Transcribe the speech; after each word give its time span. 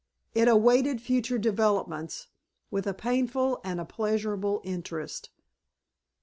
It 0.33 0.47
awaited 0.47 0.99
future 0.99 1.37
developments 1.37 2.25
with 2.71 2.87
a 2.87 2.93
painful 2.95 3.61
and 3.63 3.79
a 3.79 3.85
pleasurable 3.85 4.59
interest. 4.63 5.29